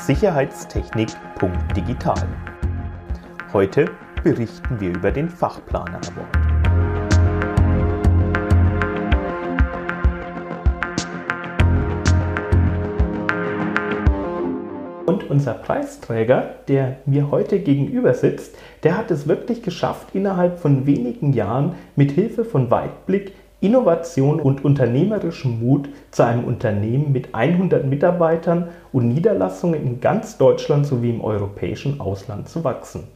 [0.00, 2.28] sicherheitstechnik.digital.
[3.52, 3.90] Heute
[4.22, 6.38] berichten wir über den Fachplaner Award.
[15.06, 20.86] Und unser Preisträger, der mir heute gegenüber sitzt, der hat es wirklich geschafft, innerhalb von
[20.86, 27.84] wenigen Jahren mit Hilfe von Weitblick, Innovation und unternehmerischem Mut zu einem Unternehmen mit 100
[27.84, 33.08] Mitarbeitern und Niederlassungen in ganz Deutschland sowie im europäischen Ausland zu wachsen.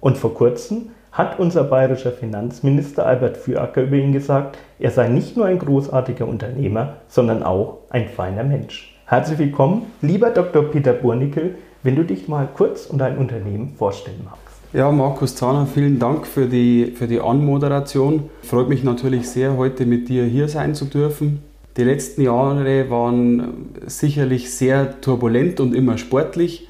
[0.00, 5.36] Und vor kurzem hat unser bayerischer Finanzminister Albert Füracker über ihn gesagt, er sei nicht
[5.36, 8.94] nur ein großartiger Unternehmer, sondern auch ein feiner Mensch.
[9.06, 10.64] Herzlich willkommen, lieber Dr.
[10.64, 14.47] Peter Burnickel, wenn du dich mal kurz und dein Unternehmen vorstellen magst.
[14.74, 18.28] Ja, Markus Zahner, vielen Dank für die, für die Anmoderation.
[18.42, 21.42] Freut mich natürlich sehr, heute mit dir hier sein zu dürfen.
[21.78, 26.68] Die letzten Jahre waren sicherlich sehr turbulent und immer sportlich,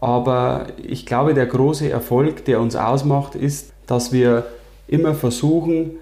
[0.00, 4.46] aber ich glaube, der große Erfolg, der uns ausmacht, ist, dass wir
[4.88, 5.92] immer versuchen,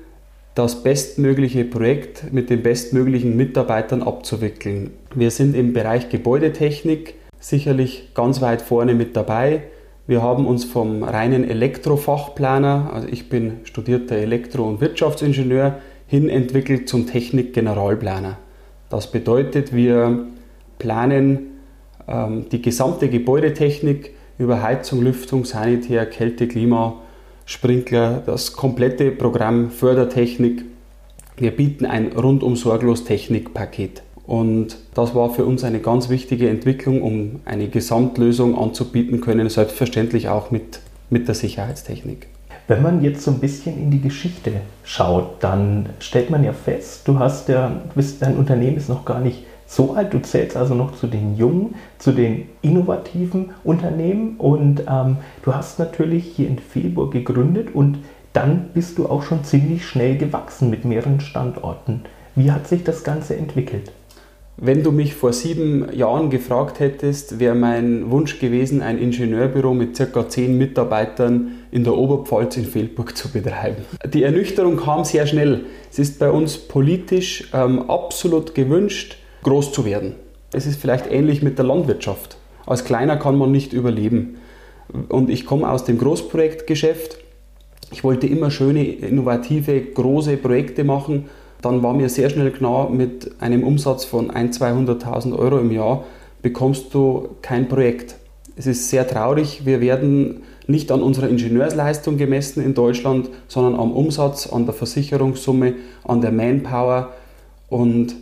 [0.54, 4.92] das bestmögliche Projekt mit den bestmöglichen Mitarbeitern abzuwickeln.
[5.14, 9.64] Wir sind im Bereich Gebäudetechnik sicherlich ganz weit vorne mit dabei.
[10.08, 16.88] Wir haben uns vom reinen Elektrofachplaner, also ich bin studierter Elektro- und Wirtschaftsingenieur, hin entwickelt
[16.88, 18.38] zum Technik-Generalplaner.
[18.88, 20.24] Das bedeutet, wir
[20.78, 21.60] planen
[22.08, 27.02] ähm, die gesamte Gebäudetechnik über Heizung, Lüftung, Sanitär, Kälte, Klima,
[27.44, 30.64] Sprinkler, das komplette Programm Fördertechnik.
[31.36, 34.02] Wir bieten ein rundum sorglos Technikpaket.
[34.28, 40.28] Und das war für uns eine ganz wichtige Entwicklung, um eine Gesamtlösung anzubieten können, selbstverständlich
[40.28, 42.26] auch mit, mit der Sicherheitstechnik.
[42.66, 44.52] Wenn man jetzt so ein bisschen in die Geschichte
[44.84, 49.06] schaut, dann stellt man ja fest, du hast ja, du bist, dein Unternehmen ist noch
[49.06, 50.12] gar nicht so alt.
[50.12, 55.78] Du zählst also noch zu den jungen, zu den innovativen Unternehmen und ähm, du hast
[55.78, 58.00] natürlich hier in Februar gegründet und
[58.34, 62.02] dann bist du auch schon ziemlich schnell gewachsen mit mehreren Standorten.
[62.34, 63.90] Wie hat sich das Ganze entwickelt?
[64.60, 69.96] Wenn du mich vor sieben Jahren gefragt hättest, wäre mein Wunsch gewesen, ein Ingenieurbüro mit
[69.96, 70.28] ca.
[70.28, 73.84] zehn Mitarbeitern in der Oberpfalz in Feldburg zu betreiben.
[74.12, 75.66] Die Ernüchterung kam sehr schnell.
[75.92, 80.16] Es ist bei uns politisch ähm, absolut gewünscht, groß zu werden.
[80.52, 82.36] Es ist vielleicht ähnlich mit der Landwirtschaft.
[82.66, 84.38] Als Kleiner kann man nicht überleben.
[85.08, 87.18] Und ich komme aus dem Großprojektgeschäft.
[87.92, 91.26] Ich wollte immer schöne, innovative, große Projekte machen.
[91.60, 96.04] Dann war mir sehr schnell klar, mit einem Umsatz von 100.000, 200.000 Euro im Jahr
[96.40, 98.16] bekommst du kein Projekt.
[98.56, 99.64] Es ist sehr traurig.
[99.64, 105.74] Wir werden nicht an unserer Ingenieursleistung gemessen in Deutschland, sondern am Umsatz, an der Versicherungssumme,
[106.04, 107.10] an der Manpower.
[107.68, 108.14] Und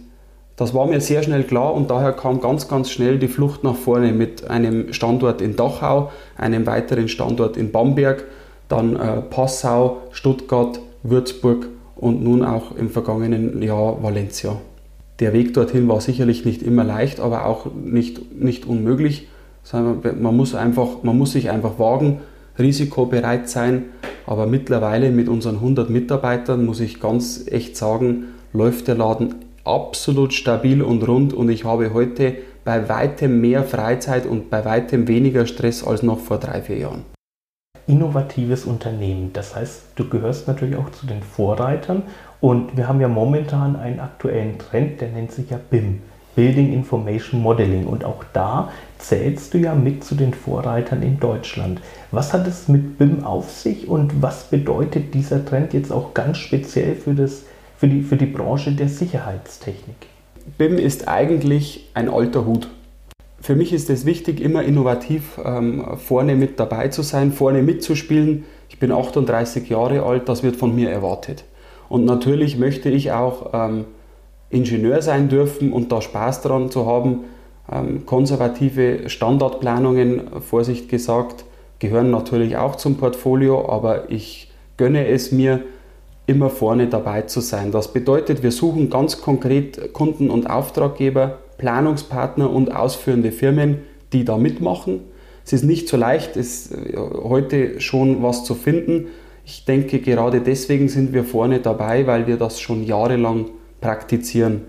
[0.56, 3.74] das war mir sehr schnell klar und daher kam ganz, ganz schnell die Flucht nach
[3.74, 8.24] vorne mit einem Standort in Dachau, einem weiteren Standort in Bamberg,
[8.68, 14.56] dann äh, Passau, Stuttgart, Würzburg und nun auch im vergangenen Jahr Valencia.
[15.18, 19.28] Der Weg dorthin war sicherlich nicht immer leicht, aber auch nicht, nicht unmöglich.
[19.72, 22.20] Man muss, einfach, man muss sich einfach wagen,
[22.58, 23.86] risikobereit sein.
[24.26, 30.32] Aber mittlerweile mit unseren 100 Mitarbeitern muss ich ganz echt sagen, läuft der Laden absolut
[30.32, 32.34] stabil und rund und ich habe heute
[32.64, 37.15] bei weitem mehr Freizeit und bei weitem weniger Stress als noch vor drei, vier Jahren.
[37.86, 42.02] Innovatives Unternehmen, das heißt, du gehörst natürlich auch zu den Vorreitern
[42.40, 46.00] und wir haben ja momentan einen aktuellen Trend, der nennt sich ja BIM,
[46.34, 51.80] Building Information Modeling und auch da zählst du ja mit zu den Vorreitern in Deutschland.
[52.10, 56.38] Was hat es mit BIM auf sich und was bedeutet dieser Trend jetzt auch ganz
[56.38, 57.44] speziell für das
[57.78, 59.96] für die, für die Branche der Sicherheitstechnik?
[60.58, 62.68] BIM ist eigentlich ein alter Hut.
[63.46, 68.42] Für mich ist es wichtig, immer innovativ ähm, vorne mit dabei zu sein, vorne mitzuspielen.
[68.68, 71.44] Ich bin 38 Jahre alt, das wird von mir erwartet.
[71.88, 73.84] Und natürlich möchte ich auch ähm,
[74.50, 77.20] Ingenieur sein dürfen und da Spaß daran zu haben.
[77.70, 81.44] Ähm, konservative Standardplanungen, Vorsicht gesagt,
[81.78, 85.60] gehören natürlich auch zum Portfolio, aber ich gönne es mir,
[86.26, 87.70] immer vorne dabei zu sein.
[87.70, 93.78] Das bedeutet, wir suchen ganz konkret Kunden und Auftraggeber, Planungspartner und ausführende Firmen,
[94.12, 95.00] die da mitmachen.
[95.44, 99.06] Es ist nicht so leicht, es äh, heute schon was zu finden.
[99.44, 103.46] Ich denke, gerade deswegen sind wir vorne dabei, weil wir das schon jahrelang
[103.80, 104.62] praktizieren.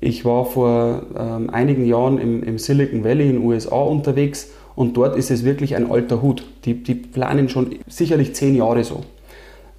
[0.00, 4.96] Ich war vor ähm, einigen Jahren im, im, Silicon Valley in den USA unterwegs und
[4.96, 6.44] dort ist es wirklich ein alter Hut.
[6.64, 9.04] Die, die planen schon sicherlich zehn Jahre so.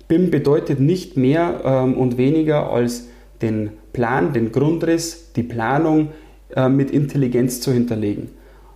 [0.07, 3.09] BIM bedeutet nicht mehr ähm, und weniger als
[3.41, 6.09] den Plan, den Grundriss, die Planung
[6.53, 8.29] äh, mit Intelligenz zu hinterlegen.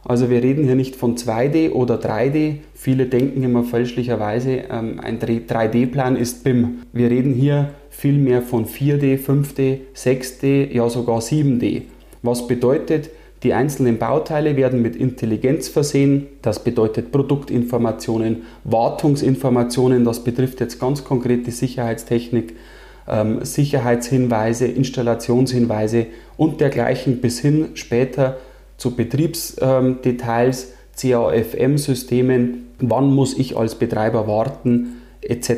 [0.05, 2.59] Also wir reden hier nicht von 2D oder 3D.
[2.73, 6.83] Viele denken immer fälschlicherweise, ähm, ein 3D-Plan ist BIM.
[6.93, 11.81] Wir reden hier vielmehr von 4D, 5D, 6D, ja sogar 7D.
[12.21, 13.09] Was bedeutet,
[13.43, 16.27] die einzelnen Bauteile werden mit Intelligenz versehen.
[16.41, 20.05] Das bedeutet Produktinformationen, Wartungsinformationen.
[20.05, 22.55] Das betrifft jetzt ganz konkret die Sicherheitstechnik,
[23.09, 26.07] ähm, Sicherheitshinweise, Installationshinweise
[26.37, 28.37] und dergleichen bis hin später
[28.77, 35.51] zu Betriebsdetails, CAFM-Systemen, wann muss ich als Betreiber warten, etc.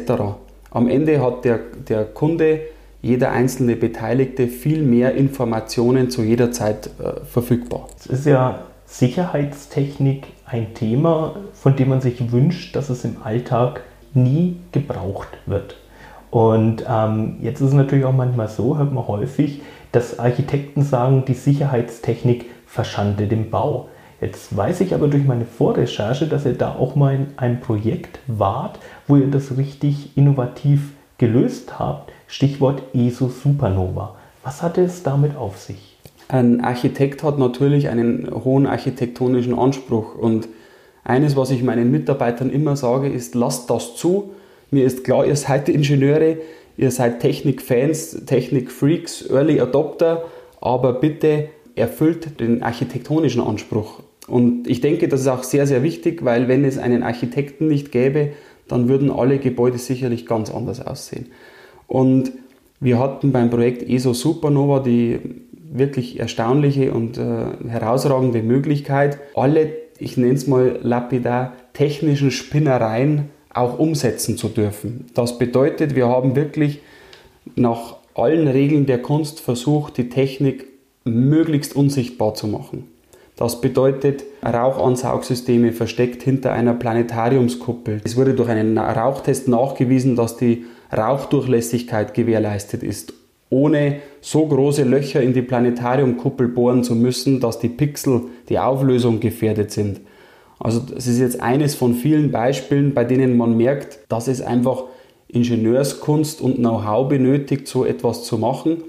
[0.71, 2.62] Am Ende hat der, der Kunde,
[3.01, 7.88] jeder einzelne Beteiligte viel mehr Informationen zu jeder Zeit äh, verfügbar.
[8.00, 13.81] Es ist ja Sicherheitstechnik ein Thema, von dem man sich wünscht, dass es im Alltag
[14.13, 15.77] nie gebraucht wird.
[16.31, 19.62] Und ähm, jetzt ist es natürlich auch manchmal so, hört man häufig,
[19.92, 23.89] dass Architekten sagen, die Sicherheitstechnik verschande den Bau.
[24.22, 28.19] Jetzt weiß ich aber durch meine Vorrecherche, dass ihr da auch mal in einem Projekt
[28.28, 32.13] wart, wo ihr das richtig innovativ gelöst habt.
[32.28, 34.16] Stichwort ESO Supernova.
[34.44, 35.98] Was hatte es damit auf sich?
[36.30, 40.48] Ein Architekt hat natürlich einen hohen architektonischen Anspruch und
[41.04, 44.31] eines, was ich meinen Mitarbeitern immer sage, ist, lasst das zu.
[44.72, 46.38] Mir ist klar, ihr seid Ingenieure,
[46.78, 50.24] ihr seid Technikfans, Technikfreaks, Early Adopter,
[50.62, 54.02] aber bitte erfüllt den architektonischen Anspruch.
[54.28, 57.92] Und ich denke, das ist auch sehr, sehr wichtig, weil wenn es einen Architekten nicht
[57.92, 58.32] gäbe,
[58.70, 61.28] dann würden alle Gebäude sicherlich ganz anders aussehen.
[61.88, 62.32] Und
[62.80, 65.20] wir hatten beim Projekt ESO Supernova die
[65.74, 73.80] wirklich erstaunliche und äh, herausragende Möglichkeit, alle, ich nenne es mal lapidar, technischen Spinnereien auch
[73.80, 75.06] umsetzen zu dürfen.
[75.13, 76.80] Das bedeutet, wir haben wirklich
[77.56, 80.68] nach allen Regeln der Kunst versucht, die Technik
[81.03, 82.88] möglichst unsichtbar zu machen.
[83.36, 88.01] Das bedeutet Rauchansaugsysteme versteckt hinter einer Planetariumskuppel.
[88.03, 90.65] Es wurde durch einen Rauchtest nachgewiesen, dass die
[90.95, 93.13] Rauchdurchlässigkeit gewährleistet ist,
[93.50, 99.19] ohne so große Löcher in die Planetariumkuppel bohren zu müssen, dass die Pixel, die Auflösung
[99.19, 100.01] gefährdet sind.
[100.63, 104.84] Also das ist jetzt eines von vielen Beispielen, bei denen man merkt, dass es einfach
[105.28, 108.84] Ingenieurskunst und Know-how benötigt, so etwas zu machen.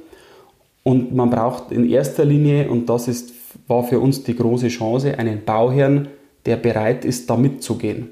[0.82, 3.32] Und man braucht in erster Linie, und das ist,
[3.69, 6.08] war für uns die große Chance, einen Bauherrn,
[6.44, 8.10] der bereit ist, da mitzugehen.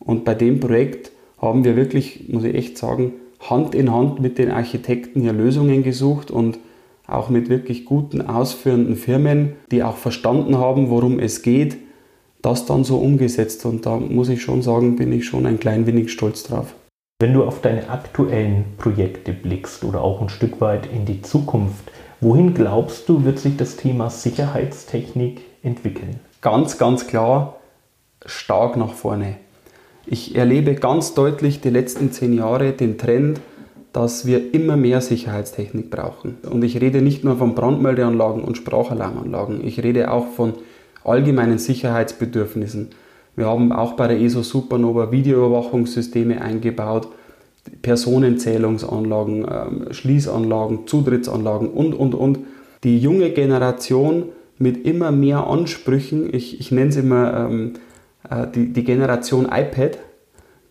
[0.00, 4.38] Und bei dem Projekt haben wir wirklich, muss ich echt sagen, Hand in Hand mit
[4.38, 6.58] den Architekten hier Lösungen gesucht und
[7.06, 11.76] auch mit wirklich guten ausführenden Firmen, die auch verstanden haben, worum es geht,
[12.44, 13.64] das dann so umgesetzt.
[13.64, 16.74] Und da muss ich schon sagen, bin ich schon ein klein wenig stolz drauf.
[17.20, 21.90] Wenn du auf deine aktuellen Projekte blickst oder auch ein Stück weit in die Zukunft,
[22.20, 26.20] wohin glaubst du, wird sich das Thema Sicherheitstechnik entwickeln?
[26.40, 27.56] Ganz, ganz klar
[28.26, 29.36] stark nach vorne.
[30.06, 33.40] Ich erlebe ganz deutlich die letzten zehn Jahre den Trend,
[33.92, 36.38] dass wir immer mehr Sicherheitstechnik brauchen.
[36.50, 40.54] Und ich rede nicht nur von Brandmeldeanlagen und Sprachalarmanlagen, ich rede auch von
[41.04, 42.90] allgemeinen Sicherheitsbedürfnissen.
[43.36, 47.08] Wir haben auch bei der ESO Supernova Videoüberwachungssysteme eingebaut,
[47.82, 52.38] Personenzählungsanlagen, ähm, Schließanlagen, Zutrittsanlagen und, und, und.
[52.84, 54.24] Die junge Generation
[54.58, 57.72] mit immer mehr Ansprüchen, ich, ich nenne es immer ähm,
[58.28, 59.98] äh, die, die Generation iPad,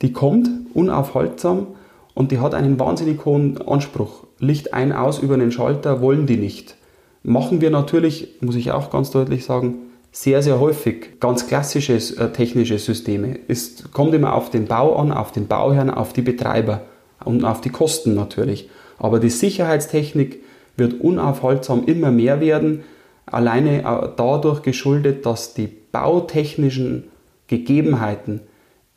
[0.01, 1.67] die kommt unaufhaltsam
[2.13, 4.25] und die hat einen wahnsinnig hohen Anspruch.
[4.39, 6.75] Licht ein, aus über den Schalter wollen die nicht.
[7.23, 9.75] Machen wir natürlich, muss ich auch ganz deutlich sagen,
[10.13, 13.39] sehr, sehr häufig ganz klassische äh, technische Systeme.
[13.47, 16.81] Es kommt immer auf den Bau an, auf den Bauherrn, auf die Betreiber
[17.25, 18.69] und auf die Kosten natürlich.
[18.99, 20.39] Aber die Sicherheitstechnik
[20.77, 22.83] wird unaufhaltsam immer mehr werden,
[23.25, 27.05] alleine äh, dadurch geschuldet, dass die bautechnischen
[27.47, 28.41] Gegebenheiten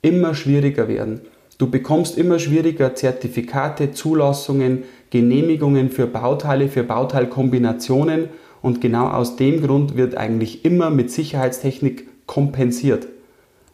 [0.02, 1.22] immer schwieriger werden.
[1.56, 8.28] Du bekommst immer schwieriger Zertifikate, Zulassungen, Genehmigungen für Bauteile, für Bauteilkombinationen
[8.66, 13.06] und genau aus dem Grund wird eigentlich immer mit Sicherheitstechnik kompensiert.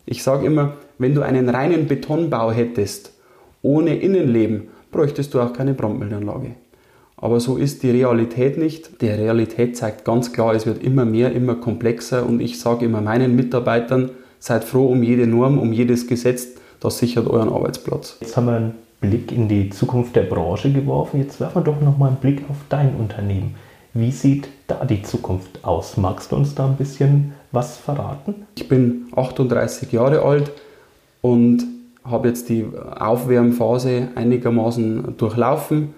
[0.05, 3.15] Ich sage immer, wenn du einen reinen Betonbau hättest,
[3.63, 6.51] ohne Innenleben, bräuchtest du auch keine Brandmeldanlage.
[7.17, 9.01] Aber so ist die Realität nicht.
[9.01, 13.01] Die Realität zeigt ganz klar, es wird immer mehr, immer komplexer und ich sage immer
[13.01, 16.49] meinen Mitarbeitern, seid froh um jede Norm, um jedes Gesetz,
[16.81, 18.19] das sichert euren Arbeitsplatz.
[18.21, 21.19] Jetzt haben wir einen Blick in die Zukunft der Branche geworfen.
[21.23, 23.55] Jetzt werfen wir doch noch mal einen Blick auf dein Unternehmen.
[23.95, 25.99] Wie sieht da die Zukunft aus?
[25.99, 28.47] Magst du uns da ein bisschen was verraten?
[28.57, 30.51] Ich bin 38 Jahre alt
[31.21, 31.65] und
[32.03, 32.65] habe jetzt die
[32.99, 35.93] Aufwärmphase einigermaßen durchlaufen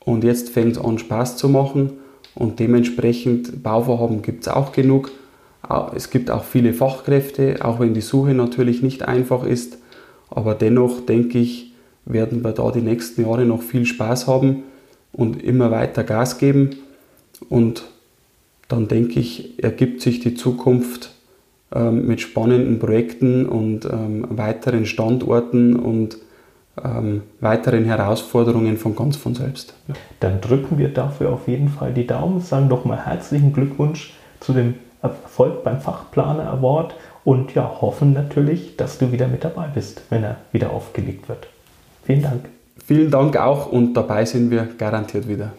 [0.00, 1.92] und jetzt fängt es an Spaß zu machen
[2.34, 5.10] und dementsprechend Bauvorhaben gibt es auch genug.
[5.94, 9.76] Es gibt auch viele Fachkräfte, auch wenn die Suche natürlich nicht einfach ist.
[10.30, 11.74] Aber dennoch denke ich,
[12.06, 14.62] werden wir da die nächsten Jahre noch viel Spaß haben
[15.12, 16.76] und immer weiter Gas geben.
[17.48, 17.84] Und
[18.68, 21.10] dann denke ich, ergibt sich die Zukunft
[21.74, 26.18] ähm, mit spannenden Projekten und ähm, weiteren Standorten und
[26.82, 29.74] ähm, weiteren Herausforderungen von ganz von selbst.
[30.20, 34.74] Dann drücken wir dafür auf jeden Fall die Daumen, sagen nochmal herzlichen Glückwunsch zu dem
[35.02, 40.22] Erfolg beim Fachplaner Award und ja, hoffen natürlich, dass du wieder mit dabei bist, wenn
[40.22, 41.48] er wieder aufgelegt wird.
[42.04, 42.44] Vielen Dank.
[42.84, 45.52] Vielen Dank auch und dabei sind wir garantiert wieder.